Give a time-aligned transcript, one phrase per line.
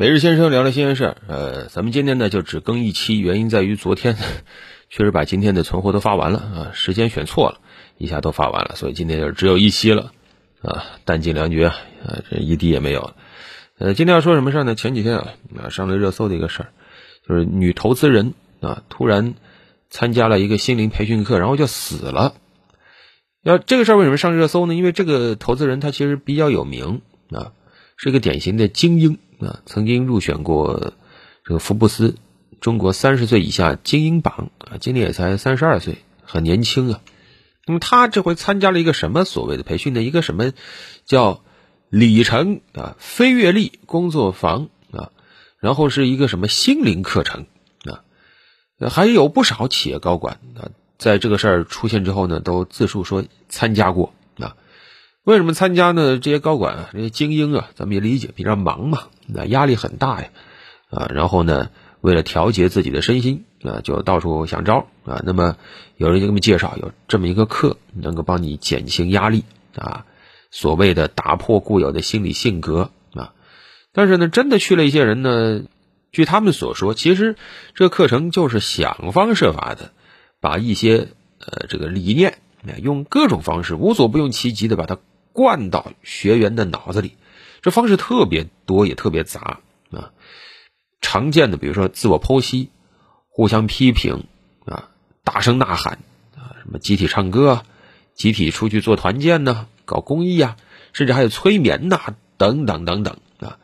[0.00, 4.16] 每日先生聊聊新鲜事儿，呃，咱们今天呢就只更一期，原因在于昨天
[4.90, 7.60] 确实把今天的存货都发完了啊，时间选错了，
[7.96, 10.12] 一下都发完了，所以今天就只有一期了
[10.62, 11.74] 啊，弹尽粮绝啊，
[12.30, 13.12] 这一滴也没有。
[13.78, 14.76] 呃，今天要说什么事儿呢？
[14.76, 15.26] 前几天啊
[15.68, 16.68] 上了热搜的一个事儿，
[17.28, 19.34] 就是女投资人啊突然
[19.90, 22.34] 参加了一个心灵培训课，然后就死了。
[23.42, 24.76] 要这个事儿为什么上热搜呢？
[24.76, 27.00] 因为这个投资人他其实比较有名
[27.32, 27.50] 啊，
[27.96, 29.18] 是一个典型的精英。
[29.40, 30.92] 啊，曾经入选过
[31.44, 32.16] 这个福布斯
[32.60, 37.00] 中国三十岁以下精英榜啊，今年也才三十二岁，很年轻啊。
[37.66, 40.02] 那么他这回参加了一个什么所谓的培训呢？
[40.02, 40.52] 一个什么
[41.04, 41.42] 叫
[41.88, 45.10] 里程啊飞跃力工作坊啊，
[45.58, 47.46] 然后是一个什么心灵课程
[47.84, 48.02] 啊，
[48.88, 54.14] 还有不少企业高管啊，在这个事儿出现之后呢，都自述说参加过。
[55.28, 56.18] 为什么参加呢？
[56.18, 59.08] 这些高管啊，这些精英啊，咱们也理解，比较忙嘛。
[59.26, 60.30] 那压力很大呀，
[60.88, 61.68] 啊，然后呢，
[62.00, 65.20] 为了调节自己的身心，啊，就到处想招啊。
[65.26, 65.58] 那么
[65.98, 69.44] 有人就给么介绍，有这么一个课，能够帮你减轻压力
[69.76, 70.06] 啊，
[70.50, 73.34] 所谓的打破固有的心理性格啊。
[73.92, 75.60] 但是呢，真的去了一些人呢，
[76.10, 77.36] 据他们所说，其实
[77.74, 79.92] 这课程就是想方设法的
[80.40, 81.08] 把一些
[81.38, 82.38] 呃这个理念，
[82.82, 84.96] 用各种方式无所不用其极的把它
[85.38, 87.12] 灌到学员的脑子里。
[87.62, 89.60] 这方式特别多，也特别杂
[89.92, 90.10] 啊。
[91.00, 92.70] 常见的，比如说自我剖析、
[93.28, 94.24] 互相批评
[94.66, 94.90] 啊、
[95.22, 96.00] 大声呐喊
[96.34, 97.62] 啊、什么集体唱歌、
[98.16, 100.56] 集体出去做团建呢、搞公益啊，
[100.92, 103.58] 甚至还有催眠呐，等等等等啊。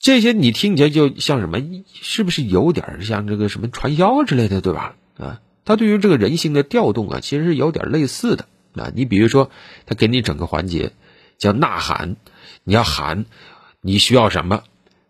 [0.00, 1.60] 这些你听起来就像什么？
[2.02, 4.96] 是不是有点像这个什么传销之类的，对吧？
[5.18, 8.92] 啊，他对于这个人性的调动啊，其实是有点类似的啊。
[8.94, 9.50] 你比如说，
[9.86, 10.92] 他给你整个环节
[11.38, 12.16] 叫呐喊。
[12.66, 13.26] 你要喊，
[13.82, 14.62] 你需要什么？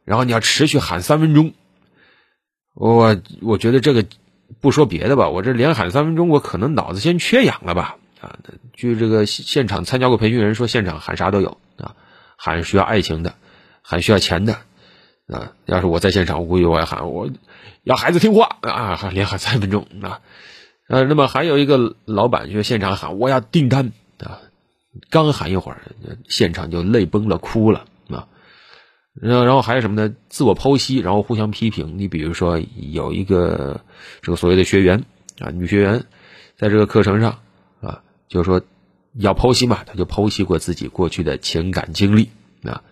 [0.05, 1.53] 然后你要持续喊三分钟。
[2.75, 4.05] 我我觉得这个
[4.61, 7.97] 不说别的吧，我这连喊三分钟，我可能脑子先缺氧了吧？
[8.21, 8.39] 啊，
[8.73, 11.95] 据这个现场参加过培训人说，现场喊啥都有啊，
[12.37, 13.35] 喊需要爱情的，
[13.83, 14.55] 喊需要钱的
[15.29, 15.53] 啊。
[15.67, 17.31] 要是我在现场，我估计我也喊，我
[17.85, 20.21] 要孩子听话啊，连喊三分钟啊。
[20.89, 24.41] 呃，那么还有一个老板就现场喊，我要订单啊。
[25.11, 25.83] 刚喊一会儿，
[26.29, 28.29] 现场就泪崩了，哭了啊！
[29.21, 30.15] 然后，然后还有什么呢？
[30.29, 31.99] 自我剖析，然后互相批评。
[31.99, 33.81] 你比如说，有一个
[34.23, 35.05] 这个所谓的学员
[35.41, 36.05] 啊，女学员，
[36.57, 37.41] 在这个课程上
[37.81, 38.63] 啊，就是说
[39.15, 42.31] 要剖析嘛，她就剖析过自己过去的情感经历
[42.63, 42.83] 啊。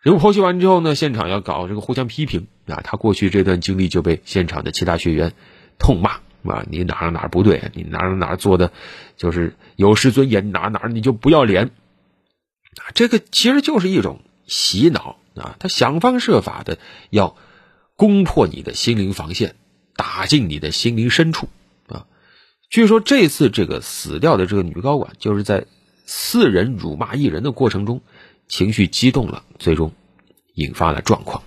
[0.00, 5.34] 人物剖析完之后呢，现场要搞这个互相批评啊，她过去这段经历就被现场的其他学员
[5.78, 6.20] 痛骂。
[6.48, 7.70] 啊，你哪儿哪儿不对？
[7.74, 8.72] 你哪儿哪儿做的
[9.16, 10.52] 就是有失尊严？
[10.52, 11.66] 哪儿哪儿你就不要脸？
[11.66, 15.56] 啊，这个其实就是一种洗脑啊！
[15.58, 17.36] 他想方设法的要
[17.96, 19.56] 攻破你的心灵防线，
[19.96, 21.48] 打进你的心灵深处
[21.88, 22.06] 啊！
[22.68, 25.64] 据说这次这个死掉的这个女高管，就是在
[26.04, 28.02] 四人辱骂一人的过程中，
[28.46, 29.92] 情绪激动了，最终
[30.54, 31.42] 引发了状况。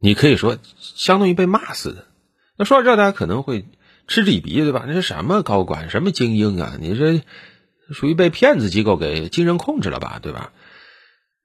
[0.00, 2.04] 你可以说，相当于被骂死的。
[2.58, 3.64] 那说到这，大家可能会。
[4.08, 4.84] 嗤之以鼻，对吧？
[4.86, 6.76] 那是什么高管，什么精英啊？
[6.80, 7.22] 你这
[7.92, 10.52] 属于被骗子机构给精神控制了吧，对吧？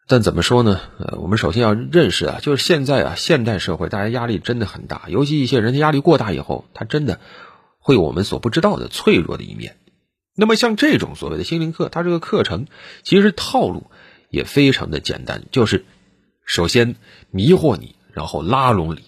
[0.08, 0.82] 但怎么说呢？
[1.00, 7.20] 呃，我们首先要认识啊，就是现在啊，现代社会大家压力真的很大，尤其一些人的压力过大以后，他真的
[7.80, 9.78] 会有我们所不知道的脆弱的一面。
[10.36, 12.68] 那么像这种所谓的心灵课，它这个课程
[13.04, 13.92] 其实套路
[14.30, 15.86] 也非常的简单，就是
[16.46, 16.96] 首先
[17.32, 19.04] 迷惑你，然后拉拢你，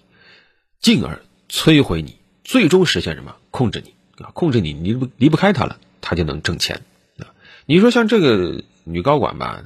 [0.80, 2.18] 进而摧毁你。
[2.44, 3.36] 最终实现什么？
[3.54, 4.32] 控制你啊！
[4.34, 6.82] 控制你，离不离不开他了，他就能挣钱
[7.20, 7.30] 啊！
[7.68, 9.64] 你说像这个女高管吧，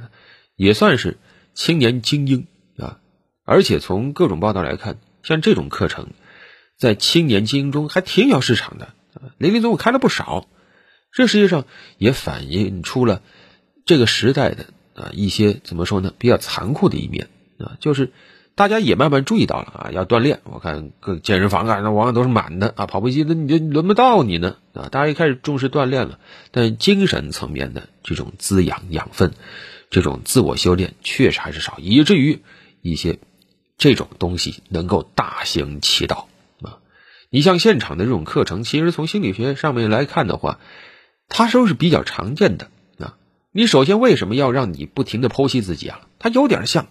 [0.57, 1.17] 也算是
[1.53, 2.99] 青年精英啊，
[3.45, 6.09] 而且从各种报道来看，像这种课程，
[6.77, 9.31] 在青年精英中还挺有市场的啊！
[9.37, 10.47] 林林总总开了不少，
[11.13, 11.63] 这实际上
[11.97, 13.21] 也反映出了
[13.85, 14.65] 这个时代的
[14.95, 16.13] 啊一些怎么说呢？
[16.17, 18.11] 比较残酷的一面啊，就是。
[18.57, 20.39] 大家也慢慢注意到了啊，要锻炼。
[20.43, 24.89] 我看各健身房啊，那往往都是满的啊，跑步机那你就轮不到你呢啊。
[24.89, 26.17] 大家一开始重视锻炼了，
[26.49, 29.33] 但精神层面的这种滋养养分，
[29.91, 32.39] 这种自我修炼确实还是少，以至于
[32.81, 33.19] 一些
[33.77, 36.27] 这种东西能够大行其道
[36.63, 36.79] 啊。
[37.29, 40.59] 你像现场的这种课程，其实从心理学上面来看的话，
[41.29, 43.17] 它都是比较常见的啊。
[43.51, 46.07] 你首先为什么要让你不停的剖析自己啊？
[46.17, 46.87] 它有点像。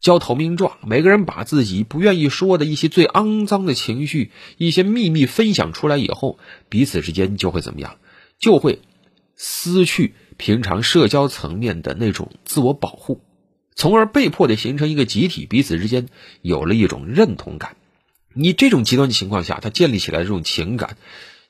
[0.00, 7.96] 交投名状，每个人把自己不愿意说的一些最肮脏的情绪、一些秘密分享出来以后，彼此之间就会怎么样？
[8.38, 8.80] 就会
[9.36, 13.20] 失去平常社交层面的那种自我保护，
[13.74, 16.08] 从而被迫的形成一个集体，彼此之间
[16.42, 17.76] 有了一种认同感。
[18.32, 20.96] 你这种极端情况下，他建立起来的这种情感，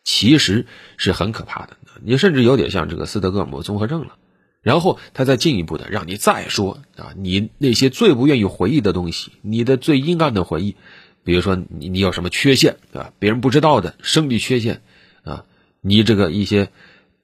[0.04, 0.66] 其实
[0.96, 1.76] 是很可怕的。
[2.02, 4.16] 你甚至有点像这个斯德哥尔摩综合症了。
[4.62, 10.76] 然后他再进一步的让你再说啊，你那些最不愿意回忆的东西，你的最阴暗的回忆，
[11.24, 14.82] 比如说你你有什么缺陷啊，别人不知道的生理缺陷
[15.22, 15.44] 啊，
[15.80, 16.70] 你这个一些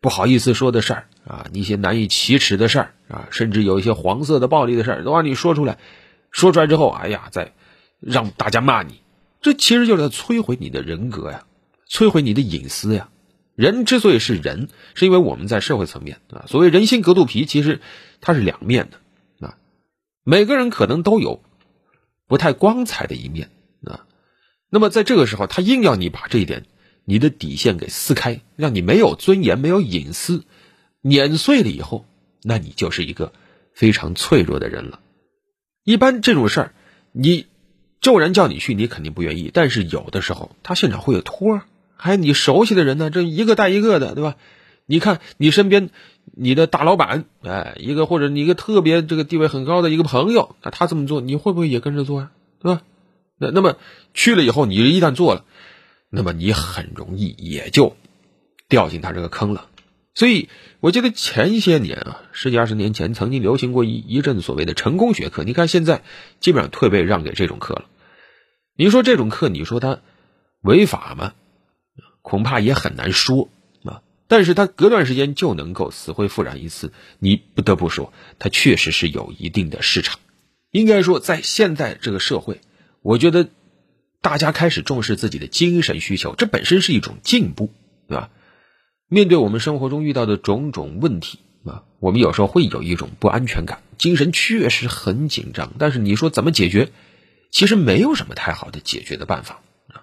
[0.01, 1.07] 不好意思说的事儿。
[1.27, 5.79] 啊，一些难以启齿的事儿啊，甚至有一些黄色的暴力的事儿，都让你说出来。
[6.31, 7.55] 说出来之后，哎呀，再
[7.99, 9.01] 让大家骂你，
[9.41, 11.47] 这其实就是在摧毁你的人格呀，
[11.89, 13.09] 摧毁你的隐私呀。
[13.55, 16.45] 人之所以是人，是因为我们在社会层面啊。
[16.49, 17.81] 所谓人心隔肚皮，其实
[18.21, 19.57] 它是两面的啊。
[20.25, 21.43] 每个人可能都有
[22.27, 23.51] 不太光彩的一面
[23.85, 24.07] 啊。
[24.71, 26.65] 那么在这个时候，他硬要你把这一点
[27.05, 30.45] 你的底线给撕开，让你没有尊严、没有隐私。
[31.01, 32.07] 碾碎了以后，
[32.43, 33.33] 那你就是一个
[33.75, 35.01] 非常脆弱的人了。
[35.85, 36.75] 一般这种事儿，
[37.13, 37.47] 你
[38.01, 39.51] 骤然叫你去，你肯定不愿意。
[39.53, 41.65] 但是有的时候，他现场会有托儿，
[41.97, 44.37] 还你熟悉的人呢，这一个带一个的，对吧？
[44.87, 45.91] 你看你身边
[46.35, 52.31] 你的大老板，哎，一个或者你一个特别这个地位很高的一个朋友，那他这么做，你会不会也跟着做呀？
[52.61, 52.83] 对吧？
[53.39, 53.77] 那那么
[54.13, 55.45] 去了以后，你一旦做了，
[56.11, 57.97] 那么你很容易也就
[58.69, 59.69] 掉进他这个坑了。
[60.15, 60.49] 所以，
[60.79, 65.43] 我记得前些年啊，十几二十年前曾经流行过一一阵所谓的成功学课。
[65.43, 66.03] 你看现在
[66.39, 67.87] 基本上退位让给这种课了。
[68.77, 69.99] 你说这种课，你说它
[70.61, 71.33] 违法吗？
[72.25, 73.51] 恐怕也很难说
[73.85, 74.01] 啊。
[74.29, 80.19] 但是他隔段时间就能够死灰复燃一次，你不得不说，它确实是有一定的市场。
[80.71, 82.61] 应该说，在现在这个社会，
[83.03, 83.49] 我觉得
[84.23, 87.71] 大家开始重视自己的精神需求，这本身是一种进步，
[88.09, 88.31] 对吧？
[89.07, 95.75] 面对我们生活中遇到的种种问题啊，我们有时候会有一种不安全感，精神确实很紧张。
[95.79, 96.91] 但是你说怎么解决？
[97.53, 100.03] 其实没有什么太好的解决的办法啊。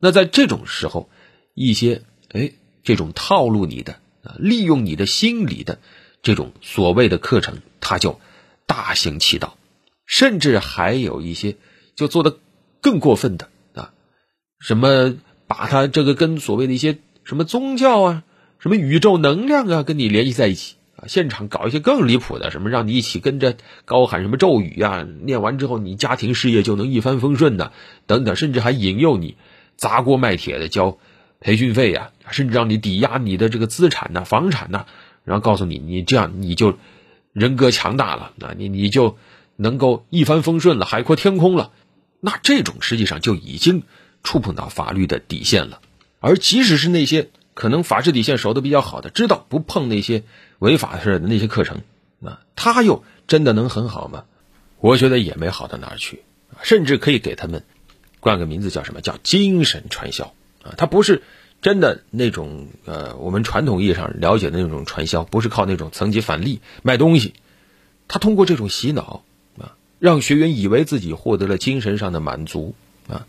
[0.00, 1.08] 那在这种时候，
[1.54, 2.02] 一些
[2.32, 2.52] 哎
[2.82, 5.78] 这种套路你的啊，利用你的心理的
[6.22, 8.20] 这种所谓的课程，它就
[8.66, 9.56] 大行其道。
[10.06, 11.56] 甚至还有一些
[11.94, 12.38] 就做的
[12.80, 13.92] 更过分的啊，
[14.58, 15.16] 什么
[15.46, 18.24] 把它这个跟所谓的一些什么宗教啊。
[18.62, 20.74] 什么宇宙能量啊，跟你联系在一起！
[21.06, 23.56] 现场搞一些更离谱的，什么让你一起跟着
[23.86, 27.72] 高喊什么咒语啊，念完之后你家庭事业就能一帆风顺的，
[28.06, 29.38] 等等，甚至还引诱你
[29.78, 30.98] 砸锅卖铁的交
[31.40, 34.86] 培训费呀，甚至让你抵押你的这个资产呐、房产呐，
[35.24, 36.78] 然后告诉你，你这样你就
[37.32, 39.16] 人格强大了，那你你就
[39.56, 41.72] 能够一帆风顺了，海阔天空了。
[42.20, 43.82] 那这种实际上就已经
[44.22, 45.80] 触碰到法律的底线了，
[46.20, 47.30] 而即使是那些。
[47.52, 50.22] 可能法治底线守得比较好的，知道不碰那些
[50.60, 51.82] 违法事的那些课程，
[52.24, 54.24] 啊，他又真的能很好吗？
[54.78, 56.22] 我觉得也没好到哪儿去，
[56.62, 57.64] 甚至可以给他们
[58.20, 60.74] 冠个名字，叫什么叫精神传销啊？
[60.76, 61.22] 他不是
[61.62, 67.34] 真的那种呃，我们传统意义上了解的那种传销，不是靠那种层级返利卖东西，
[68.08, 69.24] 他通过这种洗脑
[69.58, 72.74] 啊，让学员以为自己获得了精神上的满足
[73.08, 73.26] 啊，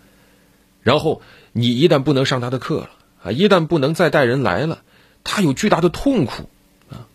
[0.81, 2.89] 然后你一旦不能上他的课了。
[3.23, 4.81] 啊，一旦不能再带人来了，
[5.23, 6.49] 他有巨大的痛苦
[6.89, 7.05] 啊。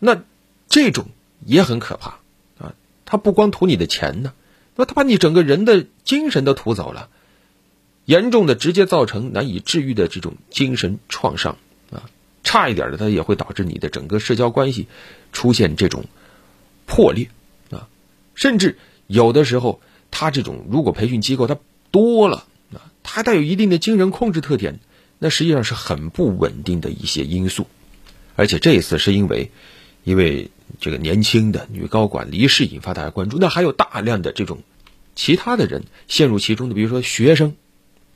[0.00, 0.24] 那
[0.68, 1.06] 这种
[1.46, 2.18] 也很可怕
[2.58, 2.74] 啊。
[3.04, 4.32] 他不光图你的钱呢，
[4.74, 7.10] 那他把你整个人的精神都图走了，
[8.04, 11.56] 严重的直接造成难以治愈的这种精神创伤
[11.90, 12.08] 啊。
[12.44, 14.88] 差一点的，它也会导致你的整个社交关系
[15.32, 16.04] 出现这种
[16.86, 17.28] 破裂
[17.70, 17.88] 啊。
[18.34, 19.80] 甚至有的时候，
[20.10, 21.58] 他这种如果培训机构它
[21.90, 24.80] 多了啊，它带有一定的精神控制特点。
[25.24, 27.68] 那实际上是很不稳定的一些因素，
[28.34, 29.52] 而且这一次是因为，
[30.02, 33.38] 一位这个年轻的女高管离世引发大家关注。
[33.38, 34.64] 那还有大量的这种
[35.14, 37.54] 其他的人陷入其中的，比如说学生、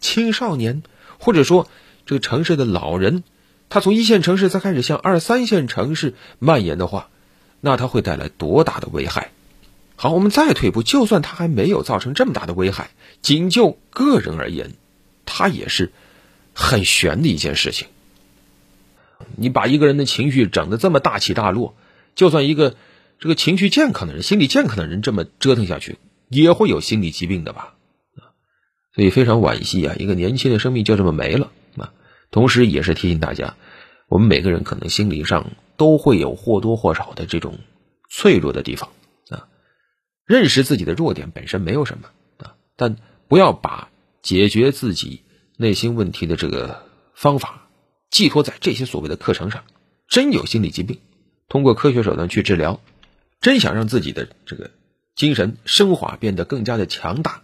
[0.01, 0.83] 青少年，
[1.19, 1.69] 或者说
[2.07, 3.23] 这个城市的老人，
[3.69, 7.11] 他从一线城市再开始向二三线城市蔓延的话，
[7.61, 9.31] 那他会带来多大的危害？
[9.97, 12.91] 好，我们再退一步，就算他还没有造成这么大的危害，
[13.23, 14.73] 仅就个人而言，
[15.25, 15.93] 他也是。
[16.59, 17.89] 很悬的一件事情，
[19.37, 21.77] 你把一个人的情绪整得这么大起大落，
[22.15, 22.77] 就算一个
[23.19, 25.99] 这个情绪健康的人、心理健康的人这么折腾下去，
[26.31, 27.75] 也会有心理疾病的吧？
[28.97, 31.93] 所以非常惋惜啊，一个年轻的生命就这么没了啊。
[32.33, 33.55] 同时，也是提醒大家，
[34.09, 37.61] 我们每个人可能心理上都会有或多或少的这种
[38.11, 38.91] 脆弱的地方
[39.29, 39.47] 啊。
[40.25, 42.97] 认识自己的弱点本身没有什么啊，但
[43.29, 43.91] 不要把
[44.23, 45.23] 解决自己。
[45.59, 46.83] 内心问题的这个
[47.15, 47.71] 方法
[48.11, 49.65] 寄托在这些所谓的课程上，
[50.07, 50.99] 真有心理疾病，
[51.49, 52.79] 通过科学手段去治疗，
[53.41, 54.71] 真想让自己的这个
[55.15, 57.41] 精神升华，变得更加的强大，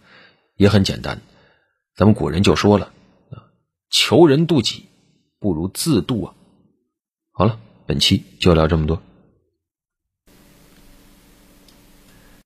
[0.57, 1.21] 也很简单。
[1.95, 2.91] 咱们古人就说了
[3.29, 3.45] 啊，
[3.89, 4.85] 求人度己，
[5.39, 6.33] 不如自度啊。
[7.31, 9.01] 好了，本期就聊这么多。